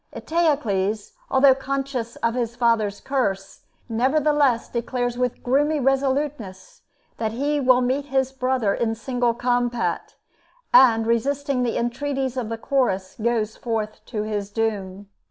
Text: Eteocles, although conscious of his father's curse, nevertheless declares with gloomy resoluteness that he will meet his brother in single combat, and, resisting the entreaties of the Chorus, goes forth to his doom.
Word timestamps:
Eteocles, 0.15 1.11
although 1.29 1.53
conscious 1.53 2.15
of 2.23 2.33
his 2.33 2.55
father's 2.55 2.99
curse, 2.99 3.65
nevertheless 3.87 4.67
declares 4.67 5.15
with 5.15 5.43
gloomy 5.43 5.79
resoluteness 5.79 6.81
that 7.17 7.33
he 7.33 7.59
will 7.59 7.81
meet 7.81 8.05
his 8.05 8.31
brother 8.31 8.73
in 8.73 8.95
single 8.95 9.35
combat, 9.35 10.15
and, 10.73 11.05
resisting 11.05 11.61
the 11.61 11.77
entreaties 11.77 12.35
of 12.35 12.49
the 12.49 12.57
Chorus, 12.57 13.15
goes 13.21 13.55
forth 13.55 14.03
to 14.07 14.23
his 14.23 14.49
doom. 14.49 15.07